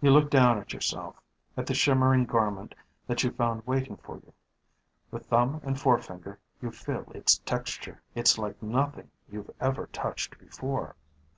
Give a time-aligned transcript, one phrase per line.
[0.00, 1.20] You look down at yourself,
[1.54, 2.74] at the shimmering garment
[3.06, 4.32] that you found waiting for you.
[5.10, 8.00] With thumb and forefinger you feel its texture.
[8.14, 10.96] It's like nothing you've ever touched before.